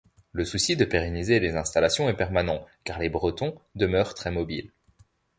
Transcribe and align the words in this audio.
Le 0.31 0.45
souci 0.45 0.75
de 0.75 0.83
pérenniser 0.83 1.39
les 1.39 1.55
installations 1.55 2.09
est 2.09 2.15
permanent 2.17 2.65
car 2.85 2.97
les 2.97 3.09
bretons 3.09 3.53
demeurent 3.75 4.15
très 4.15 4.31
mobiles. 4.31 4.71